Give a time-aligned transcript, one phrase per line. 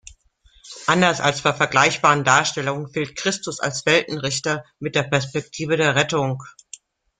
[0.87, 6.41] Anders als bei vergleichbaren Darstellungen fehlt Christus als Weltenrichter mit der Perspektive der Rettung.